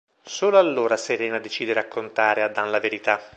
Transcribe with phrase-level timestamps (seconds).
[0.23, 3.21] Solo allora Serena decide raccontare a Dan la verità.